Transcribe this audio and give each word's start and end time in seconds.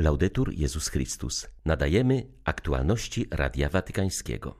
Laudetur 0.00 0.52
Jezus 0.52 0.88
Chrystus. 0.88 1.48
Nadajemy 1.64 2.26
aktualności 2.44 3.26
Radia 3.30 3.68
Watykańskiego. 3.68 4.54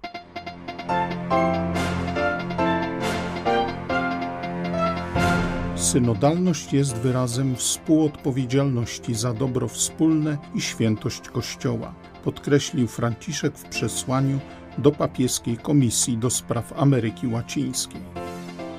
Synodalność 5.76 6.72
jest 6.72 6.96
wyrazem 6.96 7.56
współodpowiedzialności 7.56 9.14
za 9.14 9.34
dobro 9.34 9.68
wspólne 9.68 10.38
i 10.54 10.60
świętość 10.60 11.28
Kościoła, 11.28 11.94
podkreślił 12.24 12.86
Franciszek 12.86 13.58
w 13.58 13.68
przesłaniu 13.68 14.40
do 14.78 14.92
papieskiej 14.92 15.56
Komisji 15.56 16.18
do 16.18 16.30
Spraw 16.30 16.72
Ameryki 16.76 17.26
Łacińskiej. 17.26 18.27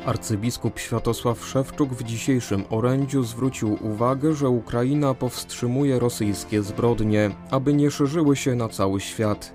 Arcybiskup 0.10 0.80
Światosław 0.80 1.46
Szewczuk 1.46 1.94
w 1.94 2.04
dzisiejszym 2.04 2.64
orędziu 2.70 3.24
zwrócił 3.24 3.78
uwagę, 3.82 4.34
że 4.34 4.50
Ukraina 4.50 5.14
powstrzymuje 5.14 6.00
rosyjskie 6.00 6.64
zbrodnie, 6.64 7.32
aby 7.52 7.74
nie 7.74 7.92
szerzyły 7.92 8.36
się 8.36 8.56
na 8.56 8.70
cały 8.70 9.02
świat, 9.02 9.54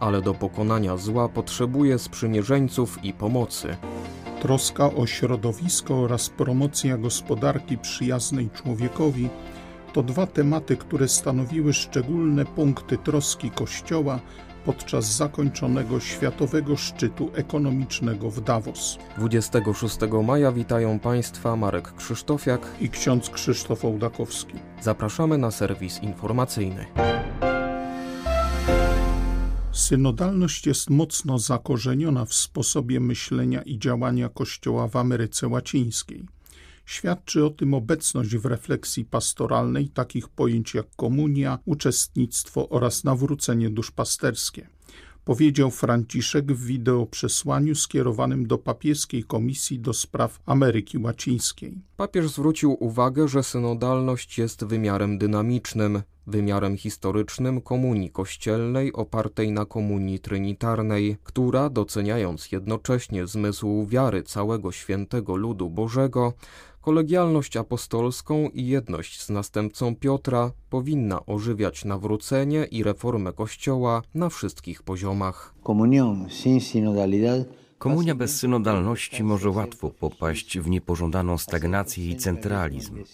ale 0.00 0.22
do 0.22 0.34
pokonania 0.34 0.96
zła 0.96 1.28
potrzebuje 1.28 1.98
sprzymierzeńców 1.98 3.04
i 3.04 3.12
pomocy. 3.12 3.76
Troska 4.40 4.94
o 4.94 5.06
środowisko 5.06 5.94
oraz 5.94 6.28
promocja 6.28 6.98
gospodarki 6.98 7.78
przyjaznej 7.78 8.50
człowiekowi 8.50 9.28
to 9.92 10.02
dwa 10.02 10.26
tematy, 10.26 10.76
które 10.76 11.08
stanowiły 11.08 11.72
szczególne 11.72 12.44
punkty 12.44 12.98
troski 12.98 13.50
Kościoła 13.50 14.20
podczas 14.64 15.16
zakończonego 15.16 16.00
Światowego 16.00 16.76
Szczytu 16.76 17.30
Ekonomicznego 17.34 18.30
w 18.30 18.40
Davos. 18.40 18.98
26 19.18 19.98
maja 20.24 20.52
witają 20.52 20.98
Państwa 20.98 21.56
Marek 21.56 21.94
Krzysztofiak 21.94 22.68
i 22.80 22.88
ksiądz 22.88 23.30
Krzysztof 23.30 23.84
Ołdakowski. 23.84 24.54
Zapraszamy 24.80 25.38
na 25.38 25.50
serwis 25.50 26.02
informacyjny. 26.02 26.86
Synodalność 29.72 30.66
jest 30.66 30.90
mocno 30.90 31.38
zakorzeniona 31.38 32.24
w 32.24 32.34
sposobie 32.34 33.00
myślenia 33.00 33.62
i 33.62 33.78
działania 33.78 34.28
Kościoła 34.28 34.88
w 34.88 34.96
Ameryce 34.96 35.48
Łacińskiej. 35.48 36.26
Świadczy 36.86 37.44
o 37.44 37.50
tym 37.50 37.74
obecność 37.74 38.36
w 38.36 38.46
refleksji 38.46 39.04
pastoralnej 39.04 39.88
takich 39.88 40.28
pojęć 40.28 40.74
jak 40.74 40.86
komunia, 40.96 41.58
uczestnictwo 41.64 42.68
oraz 42.68 43.04
nawrócenie 43.04 43.70
duszpasterskie 43.70 44.66
powiedział 45.24 45.70
Franciszek 45.70 46.52
w 46.52 46.64
wideoprzesłaniu 46.64 47.74
skierowanym 47.74 48.46
do 48.46 48.58
papieskiej 48.58 49.24
Komisji 49.24 49.78
do 49.78 49.92
Spraw 49.92 50.40
Ameryki 50.46 50.98
Łacińskiej. 50.98 51.78
Papież 51.96 52.28
zwrócił 52.28 52.76
uwagę, 52.84 53.28
że 53.28 53.42
synodalność 53.42 54.38
jest 54.38 54.64
wymiarem 54.64 55.18
dynamicznym, 55.18 56.02
wymiarem 56.26 56.76
historycznym 56.76 57.60
komunii 57.60 58.10
kościelnej 58.10 58.92
opartej 58.92 59.52
na 59.52 59.64
komunii 59.64 60.20
trinitarnej, 60.20 61.16
która, 61.24 61.70
doceniając 61.70 62.52
jednocześnie 62.52 63.26
zmysł 63.26 63.86
wiary 63.86 64.22
całego 64.22 64.72
świętego 64.72 65.36
ludu 65.36 65.70
Bożego, 65.70 66.32
Kolegialność 66.82 67.56
apostolską 67.56 68.48
i 68.48 68.66
jedność 68.66 69.22
z 69.22 69.30
następcą 69.30 69.96
Piotra 69.96 70.52
powinna 70.70 71.26
ożywiać 71.26 71.84
nawrócenie 71.84 72.64
i 72.64 72.82
reformę 72.82 73.32
Kościoła 73.32 74.02
na 74.14 74.28
wszystkich 74.28 74.82
poziomach. 74.82 75.54
Komunia 77.78 78.14
bez 78.14 78.36
synodalności 78.36 79.24
może 79.24 79.50
łatwo 79.50 79.90
popaść 79.90 80.58
w 80.58 80.70
niepożądaną 80.70 81.38
stagnację 81.38 82.10
i 82.10 82.16
centralizm. 82.16 83.04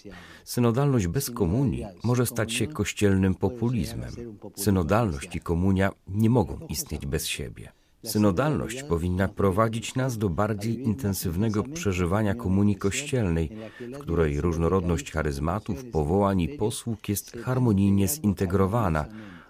Synodalność 0.43 1.07
bez 1.07 1.31
komunii 1.31 1.85
może 2.03 2.25
stać 2.25 2.53
się 2.53 2.67
kościelnym 2.67 3.35
populizmem. 3.35 4.11
Synodalność 4.55 5.35
i 5.35 5.39
komunia 5.39 5.91
nie 6.07 6.29
mogą 6.29 6.59
istnieć 6.69 7.05
bez 7.05 7.27
siebie. 7.27 7.78
Synodalność 8.05 8.83
powinna 8.83 9.27
prowadzić 9.27 9.95
nas 9.95 10.17
do 10.17 10.29
bardziej 10.29 10.83
intensywnego 10.83 11.63
przeżywania 11.63 12.35
komunii 12.35 12.75
kościelnej, 12.75 13.49
w 13.79 13.97
której 13.97 14.41
różnorodność 14.41 15.11
charyzmatów, 15.11 15.85
powołań 15.85 16.41
i 16.41 16.49
posług 16.49 17.09
jest 17.09 17.37
harmonijnie 17.37 18.07
zintegrowana, 18.07 19.05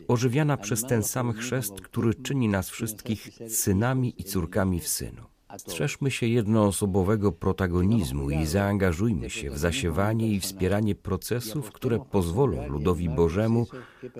ożywiana 0.08 0.58
przez 0.58 0.84
ten 0.84 1.04
sam 1.04 1.34
chrzest, 1.34 1.82
który 1.82 2.14
czyni 2.14 2.48
nas 2.48 2.70
wszystkich 2.70 3.30
synami 3.48 4.14
i 4.18 4.24
córkami 4.24 4.80
w 4.80 4.88
Synu. 4.88 5.39
Strzeżmy 5.58 6.12
się 6.12 6.28
jednoosobowego 6.28 7.32
protagonizmu 7.32 8.30
i 8.30 8.46
zaangażujmy 8.46 9.30
się 9.30 9.50
w 9.50 9.58
zasiewanie 9.58 10.28
i 10.28 10.40
wspieranie 10.40 10.96
procesów, 10.96 11.72
które 11.72 12.00
pozwolą 12.12 12.68
ludowi 12.68 13.10
Bożemu, 13.10 13.68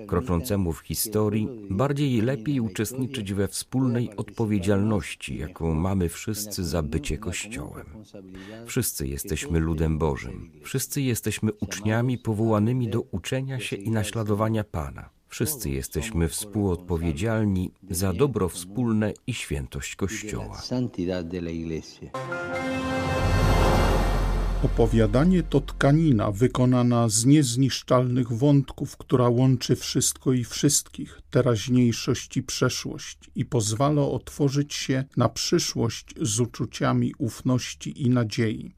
kroczącemu 0.06 0.72
w 0.72 0.80
historii, 0.80 1.48
bardziej 1.70 2.12
i 2.12 2.20
lepiej 2.20 2.60
uczestniczyć 2.60 3.34
we 3.34 3.48
wspólnej 3.48 4.16
odpowiedzialności, 4.16 5.38
jaką 5.38 5.74
mamy 5.74 6.08
wszyscy 6.08 6.64
za 6.64 6.82
bycie 6.82 7.18
Kościołem. 7.18 7.86
Wszyscy 8.66 9.06
jesteśmy 9.06 9.58
ludem 9.58 9.98
Bożym. 9.98 10.50
Wszyscy 10.62 11.02
jesteśmy 11.02 11.52
uczniami 11.52 12.18
powołanymi 12.18 12.88
do 12.88 13.00
uczenia 13.00 13.60
się 13.60 13.76
i 13.76 13.90
naśladowania 13.90 14.64
Pana. 14.64 15.19
Wszyscy 15.30 15.70
jesteśmy 15.70 16.28
współodpowiedzialni 16.28 17.70
za 17.90 18.12
dobro 18.12 18.48
wspólne 18.48 19.12
i 19.26 19.34
świętość 19.34 19.96
Kościoła. 19.96 20.62
Opowiadanie 24.64 25.42
to 25.42 25.60
tkanina 25.60 26.30
wykonana 26.30 27.08
z 27.08 27.24
niezniszczalnych 27.24 28.32
wątków, 28.32 28.96
która 28.96 29.28
łączy 29.28 29.76
wszystko 29.76 30.32
i 30.32 30.44
wszystkich, 30.44 31.20
teraźniejszość 31.30 32.36
i 32.36 32.42
przeszłość 32.42 33.18
i 33.34 33.44
pozwala 33.44 34.02
otworzyć 34.02 34.74
się 34.74 35.04
na 35.16 35.28
przyszłość 35.28 36.14
z 36.22 36.40
uczuciami 36.40 37.14
ufności 37.18 38.02
i 38.02 38.10
nadziei. 38.10 38.74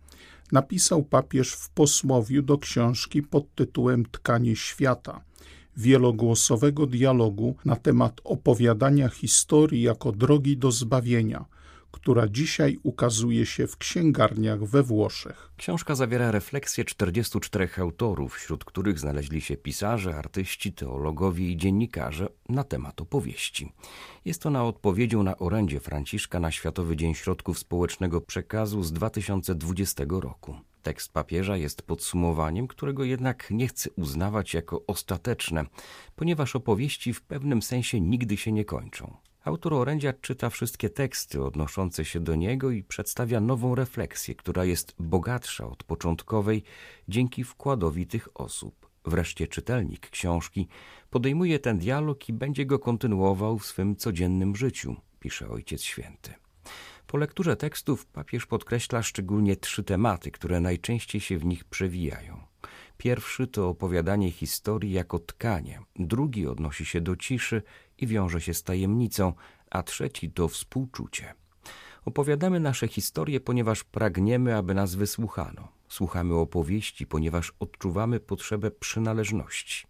Napisał 0.53 1.03
papież 1.03 1.53
w 1.53 1.71
posłowiu 1.71 2.43
do 2.43 2.59
książki 2.59 3.23
pod 3.23 3.55
tytułem 3.55 4.07
Tkanie 4.07 4.57
świata– 4.57 5.21
wielogłosowego 5.77 6.87
dialogu 6.87 7.57
na 7.65 7.77
temat 7.77 8.21
opowiadania 8.25 9.09
historii 9.09 9.83
jako 9.83 10.13
drogi 10.13 10.57
do 10.57 10.71
zbawienia, 10.71 11.45
która 11.93 12.29
dzisiaj 12.29 12.79
ukazuje 12.83 13.47
się 13.47 13.67
w 13.67 13.77
księgarniach 13.77 14.65
we 14.65 14.83
Włoszech. 14.83 15.53
Książka 15.57 15.95
zawiera 15.95 16.31
refleksje 16.31 16.85
44 16.85 17.69
autorów, 17.77 18.35
wśród 18.35 18.65
których 18.65 18.99
znaleźli 18.99 19.41
się 19.41 19.57
pisarze, 19.57 20.17
artyści, 20.17 20.73
teologowie 20.73 21.51
i 21.51 21.57
dziennikarze 21.57 22.29
na 22.49 22.65
temat 22.65 23.01
opowieści. 23.01 23.73
Jest 24.25 24.47
ona 24.47 24.65
odpowiedzią 24.65 25.23
na 25.23 25.39
orędzie 25.39 25.81
Franciszka 25.81 26.41
na 26.41 26.51
Światowy 26.51 26.97
Dzień 26.97 27.15
Środków 27.15 27.59
Społecznego 27.59 28.21
Przekazu 28.21 28.83
z 28.83 28.93
2020 28.93 30.05
roku. 30.09 30.57
Tekst 30.83 31.13
papieża 31.13 31.57
jest 31.57 31.83
podsumowaniem, 31.83 32.69
którego 32.69 33.05
jednak 33.05 33.51
nie 33.51 33.69
chcę 33.69 33.91
uznawać 33.91 34.55
jako 34.55 34.83
ostateczne, 34.87 35.65
ponieważ 36.17 36.57
opowieści 36.57 37.13
w 37.13 37.23
pewnym 37.23 37.63
sensie 37.63 38.01
nigdy 38.01 38.37
się 38.37 38.53
nie 38.53 38.65
kończą. 38.65 39.17
Autor 39.45 39.75
orędzia 39.75 40.13
czyta 40.13 40.51
wszystkie 40.51 40.91
teksty 40.91 41.45
odnoszące 41.45 42.05
się 42.05 42.21
do 42.21 42.35
niego 42.35 42.71
i 42.71 42.83
przedstawia 42.83 43.41
nową 43.41 43.75
refleksję, 43.75 44.35
która 44.35 44.65
jest 44.65 44.95
bogatsza 44.99 45.67
od 45.67 45.85
początkowej 45.85 46.63
dzięki 47.09 47.45
wkładowi 47.45 48.07
tych 48.07 48.41
osób. 48.41 48.89
Wreszcie 49.05 49.49
czytelnik 49.49 50.11
książki 50.11 50.69
podejmuje 51.11 51.59
ten 51.59 51.79
dialog 51.79 52.29
i 52.29 52.33
będzie 52.33 52.67
go 52.67 52.79
kontynuował 52.79 53.59
w 53.59 53.67
swym 53.67 53.97
codziennym 53.97 54.57
życiu, 54.57 54.97
pisze 55.21 55.49
Ojciec 55.49 55.83
Święty. 55.83 56.35
Po 57.13 57.19
lekturze 57.19 57.57
tekstów 57.57 58.07
papież 58.07 58.47
podkreśla 58.47 59.03
szczególnie 59.03 59.57
trzy 59.57 59.85
tematy, 59.85 60.31
które 60.31 60.61
najczęściej 60.61 61.21
się 61.21 61.39
w 61.39 61.45
nich 61.45 61.65
przewijają. 61.65 62.41
Pierwszy 62.99 63.47
to 63.47 63.69
opowiadanie 63.69 64.31
historii 64.31 64.93
jako 64.93 65.19
tkanie, 65.19 65.81
drugi 65.97 66.47
odnosi 66.47 66.85
się 66.85 67.01
do 67.01 67.17
ciszy 67.17 67.63
i 67.99 68.07
wiąże 68.07 68.41
się 68.41 68.55
z 68.55 68.63
tajemnicą, 68.63 69.33
a 69.71 69.83
trzeci 69.83 70.31
to 70.31 70.49
współczucie. 70.49 71.35
Opowiadamy 72.05 72.61
nasze 72.61 72.89
historie, 72.89 73.41
ponieważ 73.41 73.85
pragniemy, 73.85 74.57
aby 74.57 74.75
nas 74.75 74.95
wysłuchano. 74.95 75.69
Słuchamy 75.89 76.35
opowieści, 76.35 77.07
ponieważ 77.07 77.53
odczuwamy 77.61 78.21
potrzebę 78.21 78.71
przynależności. 78.71 79.87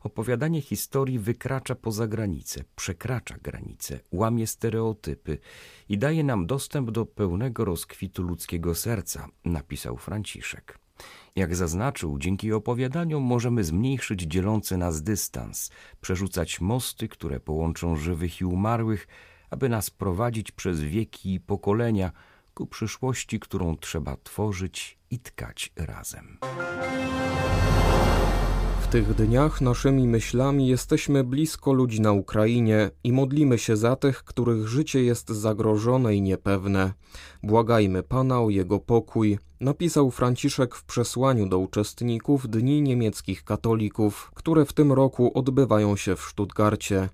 Opowiadanie 0.00 0.62
historii 0.62 1.18
wykracza 1.18 1.74
poza 1.74 2.06
granice, 2.06 2.64
przekracza 2.76 3.36
granice, 3.42 4.00
łamie 4.12 4.46
stereotypy 4.46 5.38
i 5.88 5.98
daje 5.98 6.24
nam 6.24 6.46
dostęp 6.46 6.90
do 6.90 7.06
pełnego 7.06 7.64
rozkwitu 7.64 8.22
ludzkiego 8.22 8.74
serca, 8.74 9.28
napisał 9.44 9.96
Franciszek. 9.96 10.78
Jak 11.36 11.56
zaznaczył, 11.56 12.18
dzięki 12.18 12.52
opowiadaniom 12.52 13.22
możemy 13.22 13.64
zmniejszyć 13.64 14.20
dzielący 14.20 14.76
nas 14.76 15.02
dystans, 15.02 15.70
przerzucać 16.00 16.60
mosty, 16.60 17.08
które 17.08 17.40
połączą 17.40 17.96
żywych 17.96 18.40
i 18.40 18.44
umarłych, 18.44 19.08
aby 19.50 19.68
nas 19.68 19.90
prowadzić 19.90 20.52
przez 20.52 20.80
wieki 20.80 21.34
i 21.34 21.40
pokolenia 21.40 22.12
ku 22.54 22.66
przyszłości, 22.66 23.40
którą 23.40 23.76
trzeba 23.76 24.16
tworzyć 24.16 24.98
i 25.10 25.18
tkać 25.18 25.72
razem 25.76 26.38
tych 28.90 29.14
dniach 29.14 29.60
naszymi 29.60 30.08
myślami 30.08 30.68
jesteśmy 30.68 31.24
blisko 31.24 31.72
ludzi 31.72 32.00
na 32.00 32.12
Ukrainie 32.12 32.90
i 33.04 33.12
modlimy 33.12 33.58
się 33.58 33.76
za 33.76 33.96
tych, 33.96 34.24
których 34.24 34.68
życie 34.68 35.02
jest 35.02 35.28
zagrożone 35.28 36.14
i 36.14 36.22
niepewne. 36.22 36.92
Błagajmy 37.42 38.02
Pana 38.02 38.40
o 38.40 38.50
Jego 38.50 38.80
pokój, 38.80 39.38
napisał 39.60 40.10
Franciszek 40.10 40.74
w 40.74 40.84
przesłaniu 40.84 41.48
do 41.48 41.58
uczestników 41.58 42.48
Dni 42.48 42.82
Niemieckich 42.82 43.44
Katolików, 43.44 44.30
które 44.34 44.64
w 44.64 44.72
tym 44.72 44.92
roku 44.92 45.38
odbywają 45.38 45.96
się 45.96 46.16
w 46.16 46.20
Stuttgarcie. 46.20 47.08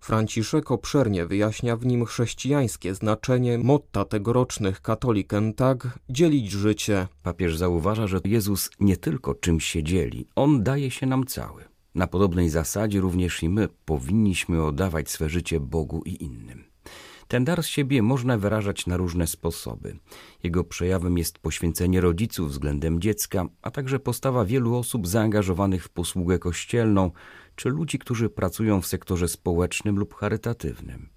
Franciszek 0.00 0.70
obszernie 0.70 1.26
wyjaśnia 1.26 1.76
w 1.76 1.86
nim 1.86 2.04
chrześcijańskie 2.04 2.94
znaczenie 2.94 3.58
motta 3.58 4.04
tegorocznych 4.04 4.80
Katoliken 4.80 5.54
tak 5.54 5.98
dzielić 6.10 6.50
życie. 6.50 7.08
Papież 7.22 7.56
zauważa, 7.56 8.06
że 8.06 8.20
Jezus 8.24 8.70
nie 8.80 8.96
tylko 8.96 9.34
czymś 9.34 9.64
się 9.64 9.82
dzieli, 9.82 10.26
On 10.34 10.62
daje 10.62 10.90
się 10.90 11.06
nam 11.06 11.26
cały. 11.26 11.64
Na 11.94 12.06
podobnej 12.06 12.48
zasadzie 12.48 13.00
również 13.00 13.42
i 13.42 13.48
my 13.48 13.68
powinniśmy 13.84 14.64
oddawać 14.64 15.10
swe 15.10 15.28
życie 15.28 15.60
Bogu 15.60 16.02
i 16.04 16.24
innym. 16.24 16.69
Ten 17.30 17.44
dar 17.44 17.62
z 17.62 17.66
siebie 17.66 18.02
można 18.02 18.38
wyrażać 18.38 18.86
na 18.86 18.96
różne 18.96 19.26
sposoby. 19.26 19.96
Jego 20.42 20.64
przejawem 20.64 21.18
jest 21.18 21.38
poświęcenie 21.38 22.00
rodziców 22.00 22.50
względem 22.50 23.00
dziecka, 23.00 23.46
a 23.62 23.70
także 23.70 23.98
postawa 23.98 24.44
wielu 24.44 24.74
osób 24.74 25.08
zaangażowanych 25.08 25.84
w 25.84 25.88
posługę 25.88 26.38
kościelną, 26.38 27.10
czy 27.56 27.68
ludzi, 27.68 27.98
którzy 27.98 28.28
pracują 28.28 28.80
w 28.80 28.86
sektorze 28.86 29.28
społecznym 29.28 29.98
lub 29.98 30.14
charytatywnym. 30.14 31.08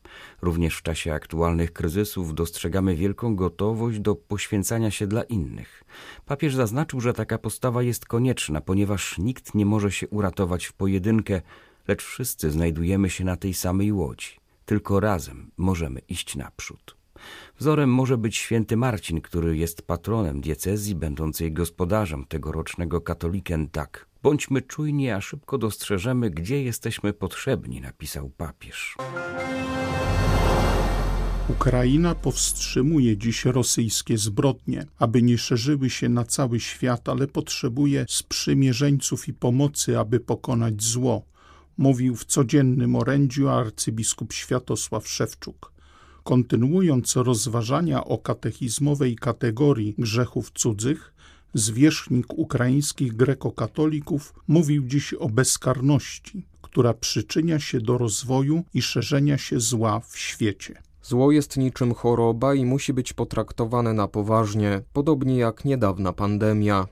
Również 0.42 0.78
w 0.78 0.82
czasie 0.82 1.14
aktualnych 1.14 1.74
kryzysów 1.74 2.36
dostrzegamy 2.36 2.96
wielką 2.96 3.36
gotowość 3.36 4.00
do 4.00 4.16
poświęcania 4.16 4.92
się 4.92 5.08
dla 5.08 5.24
innych. 5.24 5.84
Papież 6.26 6.56
zaznaczył, 6.56 7.02
że 7.02 7.14
taka 7.14 7.38
postawa 7.38 7.84
jest 7.84 8.06
konieczna, 8.06 8.62
ponieważ 8.62 9.18
nikt 9.18 9.56
nie 9.56 9.66
może 9.66 9.92
się 9.92 10.08
uratować 10.08 10.66
w 10.66 10.74
pojedynkę, 10.74 11.42
lecz 11.88 12.04
wszyscy 12.04 12.52
znajdujemy 12.52 13.10
się 13.10 13.26
na 13.26 13.36
tej 13.36 13.54
samej 13.54 13.92
łodzi. 13.92 14.43
Tylko 14.66 15.00
razem 15.00 15.52
możemy 15.58 16.00
iść 16.00 16.36
naprzód. 16.36 16.98
Wzorem 17.60 17.90
może 17.94 18.18
być 18.18 18.38
święty 18.38 18.78
Marcin, 18.78 19.22
który 19.22 19.58
jest 19.58 19.82
patronem 19.82 20.42
diecezji, 20.42 20.96
będącej 20.96 21.52
gospodarzem 21.52 22.26
tegorocznego 22.26 23.02
katoliken 23.02 23.70
tak. 23.70 24.06
Bądźmy 24.24 24.62
czujni, 24.62 25.12
a 25.12 25.22
szybko 25.22 25.58
dostrzeżemy, 25.58 26.30
gdzie 26.30 26.64
jesteśmy 26.64 27.14
potrzebni, 27.14 27.82
napisał 27.82 28.30
papież. 28.30 28.96
Ukraina 31.50 32.16
powstrzymuje 32.16 33.18
dziś 33.18 33.46
rosyjskie 33.46 34.18
zbrodnie, 34.18 34.86
aby 35.00 35.22
nie 35.22 35.38
szerzyły 35.38 35.90
się 35.90 36.10
na 36.10 36.26
cały 36.26 36.60
świat, 36.60 37.10
ale 37.10 37.28
potrzebuje 37.28 38.06
sprzymierzeńców 38.10 39.28
i 39.28 39.34
pomocy, 39.34 40.00
aby 40.00 40.20
pokonać 40.20 40.84
zło, 40.84 41.26
mówił 41.78 42.16
w 42.16 42.26
codziennym 42.26 42.96
orędziu 42.96 43.50
arcybiskup 43.50 44.34
Światosław 44.34 45.08
Szewczuk. 45.08 45.72
Kontynuując 46.24 47.16
rozważania 47.16 48.04
o 48.04 48.18
katechizmowej 48.18 49.16
kategorii 49.16 49.96
grzechów 49.98 50.52
cudzych, 50.52 51.14
zwierzchnik 51.54 52.34
ukraińskich 52.34 53.16
grekokatolików 53.16 54.34
mówił 54.48 54.84
dziś 54.86 55.14
o 55.14 55.30
bezkarności, 55.30 56.46
która 56.62 56.94
przyczynia 56.94 57.60
się 57.60 57.82
do 57.82 57.98
rozwoju 57.98 58.64
i 58.74 58.82
szerzenia 58.82 59.38
się 59.38 59.60
zła 59.60 60.00
w 60.00 60.18
świecie. 60.18 60.82
Zło 61.04 61.32
jest 61.32 61.58
niczym 61.58 61.94
choroba 61.94 62.54
i 62.54 62.66
musi 62.66 62.94
być 62.94 63.14
potraktowane 63.14 63.94
na 63.94 64.08
poważnie, 64.08 64.82
podobnie 64.94 65.38
jak 65.38 65.66
niedawna 65.66 66.14
pandemia. 66.14 66.88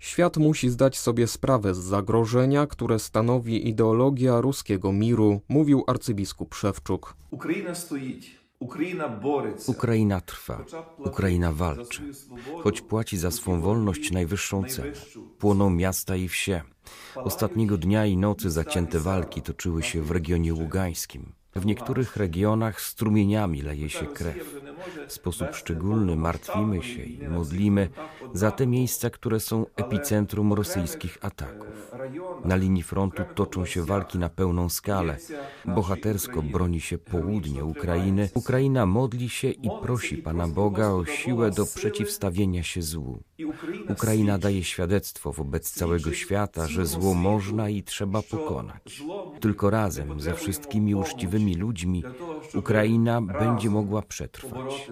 Świat 0.00 0.36
musi 0.36 0.70
zdać 0.70 0.98
sobie 0.98 1.26
sprawę 1.26 1.74
z 1.74 1.78
zagrożenia, 1.78 2.66
które 2.66 2.98
stanowi 2.98 3.68
ideologia 3.68 4.40
ruskiego 4.40 4.92
miru, 4.92 5.40
mówił 5.48 5.84
arcybiskup 5.86 6.54
Szewczuk. 6.54 7.16
Ukraina 7.30 7.74
stoi. 7.74 8.20
Ukraina 9.66 10.20
trwa, 10.20 10.64
Ukraina 10.98 11.52
walczy, 11.52 12.02
choć 12.62 12.80
płaci 12.80 13.18
za 13.18 13.30
swą 13.30 13.60
wolność 13.60 14.10
najwyższą 14.10 14.64
cenę. 14.64 14.92
Płoną 15.38 15.70
miasta 15.70 16.16
i 16.16 16.28
wsie. 16.28 16.62
Ostatniego 17.14 17.78
dnia 17.78 18.06
i 18.06 18.16
nocy 18.16 18.50
zacięte 18.50 18.98
walki 18.98 19.42
toczyły 19.42 19.82
się 19.82 20.02
w 20.02 20.10
regionie 20.10 20.54
ługańskim. 20.54 21.32
W 21.56 21.66
niektórych 21.66 22.16
regionach 22.16 22.80
strumieniami 22.80 23.62
leje 23.62 23.90
się 23.90 24.06
krew. 24.06 24.60
W 25.08 25.12
sposób 25.12 25.48
szczególny 25.52 26.16
martwimy 26.16 26.82
się 26.82 27.02
i 27.02 27.28
modlimy 27.28 27.88
za 28.34 28.50
te 28.50 28.66
miejsca, 28.66 29.10
które 29.10 29.40
są 29.40 29.66
epicentrum 29.76 30.52
rosyjskich 30.52 31.18
ataków. 31.20 31.92
Na 32.44 32.56
linii 32.56 32.82
frontu 32.82 33.22
toczą 33.34 33.64
się 33.64 33.84
walki 33.84 34.18
na 34.18 34.28
pełną 34.28 34.68
skalę. 34.68 35.16
Bohatersko 35.64 36.42
broni 36.42 36.80
się 36.80 36.98
południe 36.98 37.64
Ukrainy. 37.64 38.28
Ukraina 38.34 38.86
modli 38.86 39.28
się 39.28 39.48
i 39.50 39.70
prosi 39.82 40.16
Pana 40.16 40.48
Boga 40.48 40.88
o 40.88 41.04
siłę 41.04 41.50
do 41.50 41.66
przeciwstawienia 41.66 42.62
się 42.62 42.82
złu. 42.82 43.22
Ukraina 43.88 44.38
daje 44.38 44.64
świadectwo 44.64 45.32
wobec 45.32 45.70
całego 45.70 46.12
świata, 46.12 46.66
że 46.66 46.86
zło 46.86 47.14
można 47.14 47.68
i 47.68 47.82
trzeba 47.82 48.22
pokonać. 48.22 49.02
Tylko 49.40 49.70
razem 49.70 50.20
ze 50.20 50.34
wszystkimi 50.34 50.94
uczciwymi 50.94 51.39
ludźmi 51.48 52.02
Ukraina 52.54 53.20
będzie 53.20 53.70
mogła 53.70 54.02
przetrwać. 54.02 54.90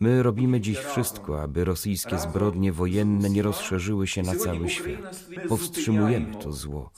My 0.00 0.22
robimy 0.22 0.60
dziś 0.60 0.78
wszystko, 0.78 1.42
aby 1.42 1.64
rosyjskie 1.64 2.18
zbrodnie 2.18 2.72
wojenne 2.72 3.30
nie 3.30 3.42
rozszerzyły 3.42 4.06
się 4.06 4.22
na 4.22 4.34
cały 4.34 4.68
świat. 4.68 5.24
Powstrzymujemy 5.48 6.34
to 6.34 6.52
zło, 6.52 6.90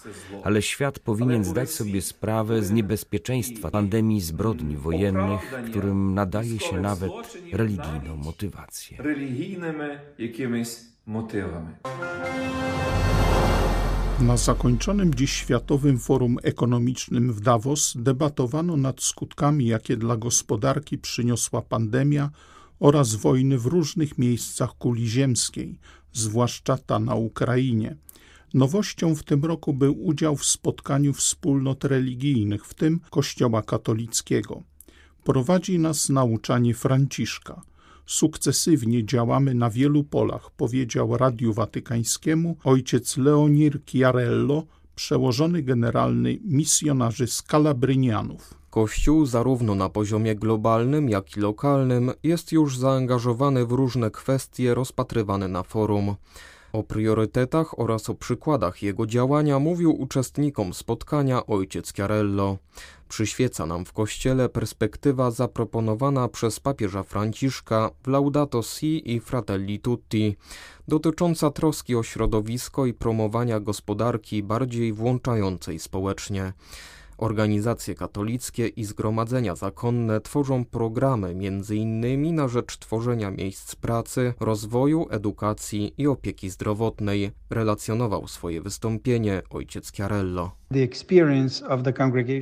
ale 0.45 0.63
świat 0.63 0.99
powinien 0.99 1.45
zdać 1.45 1.71
sobie 1.71 2.03
sprawę 2.03 2.63
z 2.63 2.71
niebezpieczeństwa 2.71 3.71
pandemii 3.71 4.21
zbrodni 4.21 4.77
wojennych, 4.77 5.55
którym 5.71 6.15
nadaje 6.15 6.59
się 6.59 6.81
nawet 6.81 7.13
religijną 7.53 8.17
motywację. 8.17 8.97
Religijnymi 9.03 9.85
jakimiś 10.19 10.69
motywami. 11.07 11.75
Na 14.21 14.37
zakończonym 14.37 15.15
dziś 15.15 15.33
Światowym 15.33 15.99
Forum 15.99 16.37
Ekonomicznym 16.43 17.33
w 17.33 17.41
Davos 17.41 17.95
debatowano 17.97 18.77
nad 18.77 19.03
skutkami, 19.03 19.67
jakie 19.67 19.97
dla 19.97 20.17
gospodarki 20.17 20.99
przyniosła 20.99 21.63
pandemia 21.63 22.31
oraz 22.81 23.15
wojny 23.15 23.59
w 23.59 23.67
różnych 23.67 24.19
miejscach 24.19 24.71
kuli 24.79 25.09
ziemskiej, 25.09 25.79
zwłaszcza 26.13 26.77
ta 26.77 26.99
na 26.99 27.15
Ukrainie. 27.15 27.97
Nowością 28.55 29.15
w 29.15 29.23
tym 29.23 29.45
roku 29.45 29.73
był 29.73 30.07
udział 30.07 30.37
w 30.37 30.45
spotkaniu 30.45 31.13
wspólnot 31.13 31.85
religijnych, 31.85 32.67
w 32.67 32.75
tym 32.75 33.01
Kościoła 33.11 33.63
katolickiego. 33.63 34.63
Prowadzi 35.25 35.79
nas 35.79 36.09
nauczanie 36.09 36.75
Franciszka– 36.75 37.63
Sukcesywnie 38.07 39.07
działamy 39.07 39.55
na 39.55 39.71
wielu 39.71 40.05
polach, 40.05 40.51
powiedział 40.51 41.17
Radiu 41.17 41.53
Watykańskiemu 41.53 42.57
ojciec 42.65 43.17
Leonir 43.17 43.81
Chiarello, 43.87 44.63
przełożony 44.95 45.63
generalny 45.63 46.39
misjonarzy 46.45 47.27
z 47.27 47.43
Kalabrynianów. 47.43 48.55
Kościół 48.71 49.27
zarówno 49.27 49.75
na 49.75 49.89
poziomie 49.89 50.35
globalnym, 50.35 51.09
jak 51.09 51.37
i 51.37 51.41
lokalnym 51.41 52.11
jest 52.23 52.53
już 52.53 52.79
zaangażowany 52.79 53.67
w 53.67 53.73
różne 53.73 54.11
kwestie 54.11 54.75
rozpatrywane 54.75 55.49
na 55.49 55.63
forum. 55.63 56.15
O 56.73 56.83
priorytetach 56.83 57.79
oraz 57.79 58.11
o 58.11 58.15
przykładach 58.15 58.83
jego 58.83 59.07
działania 59.07 59.59
mówił 59.59 60.01
uczestnikom 60.01 60.75
spotkania 60.75 61.47
ojciec 61.47 61.93
Chiarello. 61.93 62.59
Przyświeca 63.09 63.67
nam 63.67 63.85
w 63.85 63.93
Kościele 63.93 64.49
perspektywa 64.49 65.31
zaproponowana 65.31 66.29
przez 66.29 66.61
papieża 66.61 67.03
Franciszka 67.03 67.91
w 68.03 68.07
Laudato 68.07 68.63
Si 68.63 69.15
i 69.15 69.21
Fratelli 69.21 69.81
Tutti, 69.81 70.37
dotycząca 70.89 71.51
troski 71.51 71.97
o 71.97 72.03
środowisko 72.03 72.87
i 72.87 72.95
promowania 72.95 73.61
gospodarki 73.61 74.43
bardziej 74.43 74.93
włączającej 74.93 75.79
społecznie. 75.79 76.53
Organizacje 77.23 77.95
katolickie 77.95 78.69
i 78.69 78.85
zgromadzenia 78.85 79.57
zakonne 79.57 80.21
tworzą 80.21 80.65
programy 80.65 81.29
m.in. 81.29 82.35
na 82.35 82.49
rzecz 82.49 82.79
tworzenia 82.79 83.31
miejsc 83.31 83.75
pracy, 83.75 84.35
rozwoju, 84.41 85.07
edukacji 85.11 85.95
i 85.99 86.07
opieki 86.07 86.51
zdrowotnej, 86.51 87.31
relacjonował 87.51 88.29
swoje 88.29 88.61
wystąpienie 88.61 89.43
ojciec 89.51 89.93
Chiarello. 89.93 90.51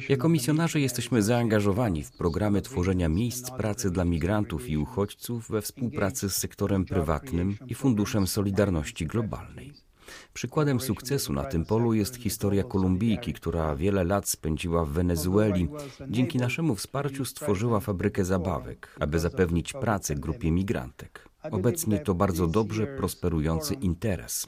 Jako 0.08 0.28
misjonarze 0.28 0.80
jesteśmy 0.80 1.22
zaangażowani 1.22 2.04
w 2.04 2.12
programy 2.12 2.62
tworzenia 2.62 3.08
miejsc 3.08 3.50
pracy 3.50 3.90
dla 3.90 4.04
migrantów 4.04 4.68
i 4.68 4.76
uchodźców 4.76 5.50
we 5.50 5.62
współpracy 5.62 6.30
z 6.30 6.37
sektorem 6.37 6.84
prywatnym 6.84 7.56
i 7.66 7.75
Funduszem 7.75 8.26
Solidarności 8.26 9.06
Globalnej. 9.06 9.89
Przykładem 10.35 10.81
sukcesu 10.81 11.33
na 11.33 11.45
tym 11.45 11.64
polu 11.64 11.95
jest 11.95 12.17
historia 12.17 12.64
Kolumbijki, 12.64 13.33
która 13.33 13.76
wiele 13.76 14.05
lat 14.05 14.29
spędziła 14.29 14.85
w 14.85 14.88
Wenezueli. 14.88 15.69
Dzięki 16.09 16.38
naszemu 16.38 16.75
wsparciu 16.75 17.25
stworzyła 17.25 17.81
fabrykę 17.81 18.25
zabawek, 18.25 18.97
aby 19.00 19.19
zapewnić 19.19 19.73
pracę 19.73 20.14
grupie 20.14 20.52
migrantek. 20.52 21.29
Obecnie 21.42 21.99
to 21.99 22.14
bardzo 22.14 22.47
dobrze 22.47 22.87
prosperujący 22.87 23.75
interes. 23.75 24.47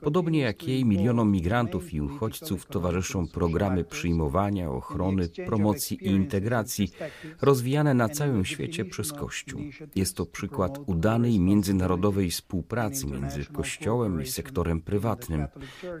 Podobnie 0.00 0.40
jak 0.40 0.68
jej 0.68 0.84
milionom 0.84 1.32
migrantów 1.32 1.92
i 1.92 2.00
uchodźców 2.00 2.66
towarzyszą 2.66 3.28
programy 3.28 3.84
przyjmowania, 3.84 4.70
ochrony, 4.70 5.28
promocji 5.46 6.04
i 6.06 6.06
integracji 6.06 6.92
rozwijane 7.40 7.94
na 7.94 8.08
całym 8.08 8.44
świecie 8.44 8.84
przez 8.84 9.12
Kościół. 9.12 9.60
Jest 9.94 10.16
to 10.16 10.26
przykład 10.26 10.78
udanej 10.86 11.40
międzynarodowej 11.40 12.30
współpracy 12.30 13.06
między 13.06 13.44
Kościołem 13.44 14.22
i 14.22 14.26
sektorem 14.26 14.80
prywatnym. 14.80 15.46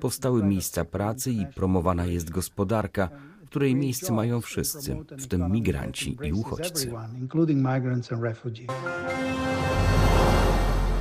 Powstały 0.00 0.42
miejsca 0.42 0.84
pracy 0.84 1.32
i 1.32 1.46
promowana 1.54 2.06
jest 2.06 2.30
gospodarka, 2.30 3.08
w 3.44 3.48
której 3.48 3.74
miejsce 3.74 4.12
mają 4.12 4.40
wszyscy, 4.40 4.96
w 5.18 5.26
tym 5.26 5.52
migranci 5.52 6.16
i 6.22 6.32
uchodźcy. 6.32 6.92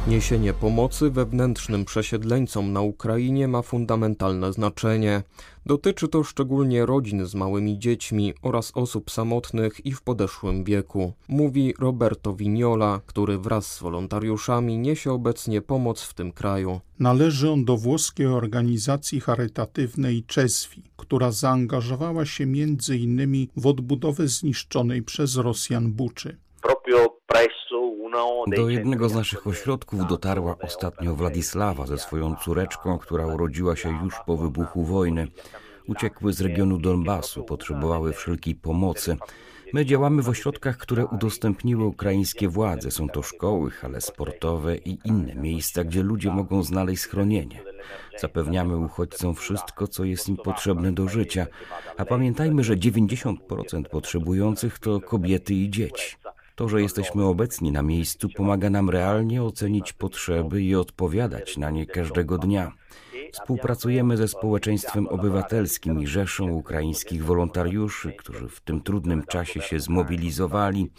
Niesienie 0.08 0.54
pomocy 0.54 1.10
wewnętrznym 1.10 1.86
przesiedleńcom 1.86 2.74
na 2.74 2.82
Ukrainie 2.82 3.48
ma 3.48 3.62
fundamentalne 3.62 4.54
znaczenie. 4.54 5.24
Dotyczy 5.66 6.08
to 6.08 6.24
szczególnie 6.24 6.86
rodzin 6.86 7.26
z 7.26 7.36
małymi 7.36 7.80
dziećmi 7.80 8.34
oraz 8.42 8.72
osób 8.76 9.12
samotnych 9.12 9.86
i 9.86 9.92
w 9.92 10.02
podeszłym 10.02 10.64
wieku, 10.64 11.14
mówi 11.28 11.74
Roberto 11.80 12.34
Vignola, 12.34 13.02
który 13.06 13.38
wraz 13.38 13.72
z 13.72 13.80
wolontariuszami 13.80 14.78
niesie 14.78 15.12
obecnie 15.12 15.62
pomoc 15.62 16.02
w 16.02 16.14
tym 16.14 16.32
kraju. 16.32 16.80
Należy 17.00 17.52
on 17.52 17.66
do 17.66 17.78
włoskiej 17.78 18.28
organizacji 18.28 19.20
charytatywnej 19.20 20.24
Czeswi, 20.24 20.84
która 20.98 21.32
zaangażowała 21.32 22.26
się 22.26 22.46
między 22.46 22.98
innymi 22.98 23.50
w 23.58 23.68
odbudowę 23.68 24.28
zniszczonej 24.28 25.04
przez 25.04 25.36
Rosjan 25.36 25.92
Buczy. 25.92 26.38
Do 28.48 28.70
jednego 28.70 29.10
z 29.10 29.15
naszych 29.15 29.48
ośrodków 29.48 30.08
dotarła 30.08 30.55
ostatnio 30.62 31.15
Władysława 31.15 31.86
ze 31.86 31.98
swoją 31.98 32.36
córeczką, 32.36 32.98
która 32.98 33.25
urodziła 33.25 33.75
się 33.75 34.03
już 34.03 34.13
po 34.25 34.38
wybuchu 34.38 34.84
wojny. 34.84 35.27
Uciekły 35.88 36.34
z 36.34 36.41
regionu 36.41 36.77
Donbasu, 36.77 37.43
potrzebowały 37.43 38.13
wszelkiej 38.13 38.55
pomocy. 38.55 39.17
My 39.74 39.86
działamy 39.86 40.22
w 40.22 40.29
ośrodkach, 40.29 40.77
które 40.77 41.05
udostępniły 41.05 41.86
ukraińskie 41.86 42.48
władze. 42.48 42.91
Są 42.91 43.10
to 43.10 43.22
szkoły, 43.22 43.72
hale 43.72 44.01
sportowe 44.01 44.77
i 44.77 45.00
inne 45.05 45.36
miejsca, 45.36 45.84
gdzie 45.84 46.03
ludzie 46.03 46.32
mogą 46.32 46.63
znaleźć 46.63 47.01
schronienie. 47.01 47.62
Zapewniamy 48.20 48.77
uchodźcom 48.77 49.36
wszystko, 49.36 49.88
co 49.88 50.03
jest 50.03 50.29
im 50.29 50.38
potrzebne 50.38 50.91
do 50.91 51.08
życia, 51.08 51.48
a 51.98 52.05
pamiętajmy, 52.05 52.63
że 52.63 52.75
90% 52.75 53.84
potrzebujących 53.91 54.79
to 54.79 55.01
kobiety 55.01 55.53
i 55.53 55.70
dzieci. 55.70 56.23
To, 56.56 56.70
że 56.70 56.82
jesteśmy 56.82 57.26
obecni 57.26 57.72
na 57.72 57.82
miejscu, 57.82 58.30
pomaga 58.30 58.70
nam 58.70 58.90
realnie 58.90 59.44
ocenić 59.44 59.94
potrzeby 59.94 60.62
i 60.62 60.76
odpowiadać 60.76 61.58
na 61.58 61.70
nie 61.70 61.86
każdego 61.86 62.38
dnia. 62.38 62.72
Współpracujemy 63.32 64.18
ze 64.18 64.28
społeczeństwem 64.28 65.08
obywatelskim 65.08 66.02
i 66.02 66.08
rzeszą 66.08 66.50
ukraińskich 66.50 67.26
wolontariuszy, 67.26 68.14
którzy 68.14 68.48
w 68.48 68.62
tym 68.62 68.82
trudnym 68.82 69.24
czasie 69.26 69.62
się 69.62 69.80
zmobilizowali. 69.80 70.92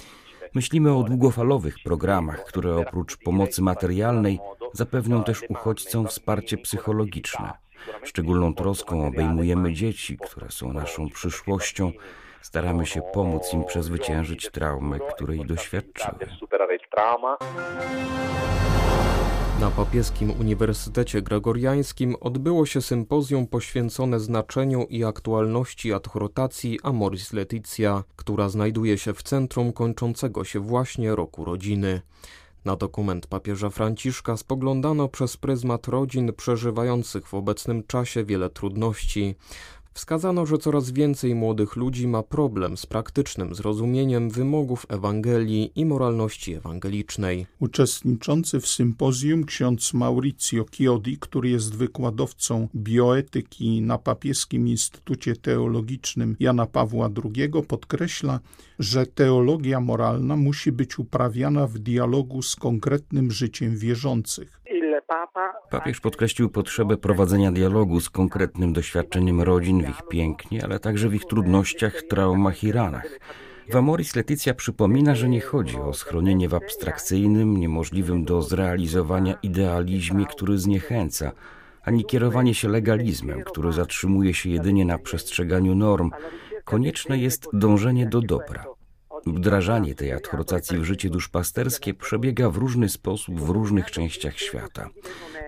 Myślimy 0.54 0.96
o 0.96 1.02
długofalowych 1.02 1.76
programach, 1.84 2.44
które 2.44 2.76
oprócz 2.76 3.16
pomocy 3.16 3.62
materialnej 3.62 4.38
zapewnią 4.72 5.24
też 5.24 5.42
uchodźcom 5.48 6.06
wsparcie 6.06 6.56
psychologiczne. 6.56 7.52
Szczególną 8.04 8.54
troską 8.54 9.06
obejmujemy 9.06 9.72
dzieci, 9.72 10.18
które 10.26 10.50
są 10.50 10.72
naszą 10.72 11.08
przyszłością 11.08 11.92
Staramy 12.44 12.86
się 12.86 13.02
pomóc 13.02 13.52
im 13.52 13.64
przezwyciężyć 13.64 14.50
traumę, 14.50 14.98
której 15.14 15.46
doświadczyły. 15.46 16.18
Na 19.60 19.70
Papieskim 19.70 20.30
Uniwersytecie 20.40 21.22
Gregoriańskim 21.22 22.16
odbyło 22.20 22.66
się 22.66 22.82
sympozjum 22.82 23.46
poświęcone 23.46 24.20
znaczeniu 24.20 24.86
i 24.90 25.04
aktualności 25.04 25.92
adhortacji 25.92 26.78
Amoris 26.82 27.32
Laetitia, 27.32 28.04
która 28.16 28.48
znajduje 28.48 28.98
się 28.98 29.14
w 29.14 29.22
centrum 29.22 29.72
kończącego 29.72 30.44
się 30.44 30.60
właśnie 30.60 31.14
roku 31.16 31.44
rodziny. 31.44 32.00
Na 32.64 32.76
dokument 32.76 33.26
papieża 33.26 33.70
Franciszka 33.70 34.36
spoglądano 34.36 35.08
przez 35.08 35.36
pryzmat 35.36 35.88
rodzin 35.88 36.32
przeżywających 36.32 37.26
w 37.26 37.34
obecnym 37.34 37.84
czasie 37.86 38.24
wiele 38.24 38.50
trudności. 38.50 39.34
Wskazano, 39.94 40.46
że 40.46 40.58
coraz 40.58 40.90
więcej 40.90 41.34
młodych 41.34 41.76
ludzi 41.76 42.08
ma 42.08 42.22
problem 42.22 42.76
z 42.76 42.86
praktycznym 42.86 43.54
zrozumieniem 43.54 44.30
wymogów 44.30 44.86
Ewangelii 44.88 45.72
i 45.76 45.86
moralności 45.86 46.54
ewangelicznej. 46.54 47.46
Uczestniczący 47.60 48.60
w 48.60 48.68
sympozjum 48.68 49.44
ksiądz 49.44 49.94
Maurizio 49.94 50.64
Chiodi, 50.72 51.18
który 51.18 51.48
jest 51.48 51.76
wykładowcą 51.76 52.68
bioetyki 52.76 53.82
na 53.82 53.98
Papieskim 53.98 54.68
Instytucie 54.68 55.36
Teologicznym 55.36 56.36
Jana 56.40 56.66
Pawła 56.66 57.10
II, 57.24 57.50
podkreśla, 57.68 58.40
że 58.78 59.06
teologia 59.06 59.80
moralna 59.80 60.36
musi 60.36 60.72
być 60.72 60.98
uprawiana 60.98 61.66
w 61.66 61.78
dialogu 61.78 62.42
z 62.42 62.56
konkretnym 62.56 63.30
życiem 63.30 63.76
wierzących. 63.76 64.60
Papież 65.70 66.00
podkreślił 66.00 66.50
potrzebę 66.50 66.96
prowadzenia 66.96 67.52
dialogu 67.52 68.00
z 68.00 68.10
konkretnym 68.10 68.72
doświadczeniem 68.72 69.40
rodzin 69.40 69.84
w 69.84 69.88
ich 69.88 70.02
pięknie, 70.08 70.64
ale 70.64 70.78
także 70.78 71.08
w 71.08 71.14
ich 71.14 71.24
trudnościach, 71.24 72.02
traumach 72.02 72.64
i 72.64 72.72
ranach. 72.72 73.18
W 73.70 73.76
Amoris 73.76 74.16
Leticia 74.16 74.54
przypomina, 74.54 75.14
że 75.14 75.28
nie 75.28 75.40
chodzi 75.40 75.76
o 75.76 75.92
schronienie 75.92 76.48
w 76.48 76.54
abstrakcyjnym, 76.54 77.56
niemożliwym 77.56 78.24
do 78.24 78.42
zrealizowania 78.42 79.34
idealizmie, 79.42 80.26
który 80.26 80.58
zniechęca, 80.58 81.32
ani 81.84 82.04
kierowanie 82.04 82.54
się 82.54 82.68
legalizmem, 82.68 83.42
który 83.44 83.72
zatrzymuje 83.72 84.34
się 84.34 84.50
jedynie 84.50 84.84
na 84.84 84.98
przestrzeganiu 84.98 85.74
norm. 85.74 86.10
Konieczne 86.64 87.18
jest 87.18 87.48
dążenie 87.52 88.06
do 88.06 88.20
dobra. 88.20 88.73
Wdrażanie 89.26 89.94
tej 89.94 90.12
adhortacji 90.12 90.78
w 90.78 90.84
życie 90.84 91.10
duszpasterskie 91.10 91.94
przebiega 91.94 92.50
w 92.50 92.56
różny 92.56 92.88
sposób 92.88 93.40
w 93.40 93.48
różnych 93.48 93.90
częściach 93.90 94.38
świata. 94.38 94.88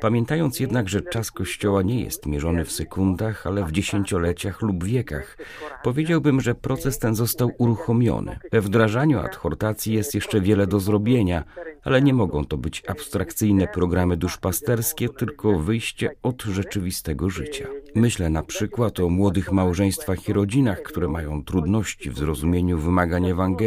Pamiętając 0.00 0.60
jednak, 0.60 0.88
że 0.88 1.02
czas 1.02 1.30
Kościoła 1.30 1.82
nie 1.82 2.04
jest 2.04 2.26
mierzony 2.26 2.64
w 2.64 2.72
sekundach, 2.72 3.46
ale 3.46 3.64
w 3.64 3.72
dziesięcioleciach 3.72 4.62
lub 4.62 4.84
wiekach, 4.84 5.38
powiedziałbym, 5.82 6.40
że 6.40 6.54
proces 6.54 6.98
ten 6.98 7.14
został 7.14 7.50
uruchomiony. 7.58 8.38
We 8.52 8.60
wdrażaniu 8.60 9.18
adhortacji 9.18 9.94
jest 9.94 10.14
jeszcze 10.14 10.40
wiele 10.40 10.66
do 10.66 10.80
zrobienia, 10.80 11.44
ale 11.84 12.02
nie 12.02 12.14
mogą 12.14 12.44
to 12.44 12.56
być 12.56 12.82
abstrakcyjne 12.88 13.68
programy 13.68 14.16
duszpasterskie, 14.16 15.08
tylko 15.08 15.58
wyjście 15.58 16.10
od 16.22 16.42
rzeczywistego 16.42 17.30
życia. 17.30 17.66
Myślę 17.94 18.30
na 18.30 18.42
przykład 18.42 19.00
o 19.00 19.08
młodych 19.08 19.52
małżeństwach 19.52 20.28
i 20.28 20.32
rodzinach, 20.32 20.82
które 20.82 21.08
mają 21.08 21.44
trudności 21.44 22.10
w 22.10 22.18
zrozumieniu 22.18 22.78
wymagań 22.78 23.26
Ewangelii, 23.26 23.65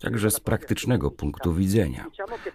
także 0.00 0.30
z 0.30 0.40
praktycznego 0.40 1.10
punktu 1.10 1.54
widzenia. 1.54 2.06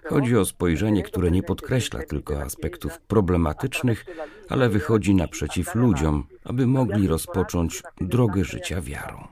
Chodzi 0.05 0.38
o 0.38 0.45
spojrzenie, 0.45 1.03
które 1.03 1.31
nie 1.31 1.43
podkreśla 1.43 2.03
tylko 2.03 2.41
aspektów 2.41 3.00
problematycznych, 3.00 4.05
ale 4.50 4.69
wychodzi 4.69 5.15
naprzeciw 5.15 5.75
ludziom, 5.75 6.24
aby 6.43 6.67
mogli 6.67 7.07
rozpocząć 7.07 7.83
drogę 8.01 8.43
życia 8.43 8.81
wiarą. 8.81 9.27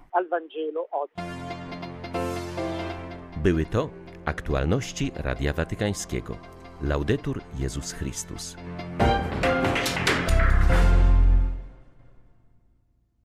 Były 3.44 3.66
to 3.66 3.90
aktualności 4.26 5.12
Radia 5.16 5.54
Watykańskiego. 5.54 6.38
Laudetur 6.82 7.42
Jezus 7.60 7.92
Chrystus. 7.92 8.56